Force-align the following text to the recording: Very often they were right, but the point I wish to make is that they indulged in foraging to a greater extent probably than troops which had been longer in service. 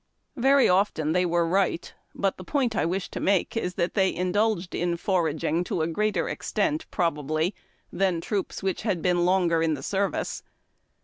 Very 0.35 0.67
often 0.67 1.11
they 1.11 1.27
were 1.27 1.47
right, 1.47 1.93
but 2.15 2.37
the 2.37 2.43
point 2.43 2.75
I 2.75 2.87
wish 2.87 3.11
to 3.11 3.19
make 3.19 3.55
is 3.55 3.75
that 3.75 3.93
they 3.93 4.11
indulged 4.11 4.73
in 4.73 4.97
foraging 4.97 5.63
to 5.65 5.83
a 5.83 5.87
greater 5.87 6.27
extent 6.27 6.87
probably 6.89 7.53
than 7.93 8.19
troops 8.19 8.63
which 8.63 8.81
had 8.81 9.03
been 9.03 9.25
longer 9.25 9.61
in 9.61 9.79
service. 9.83 10.41